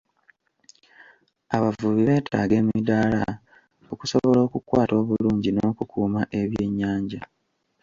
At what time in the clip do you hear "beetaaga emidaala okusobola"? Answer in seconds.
2.07-4.39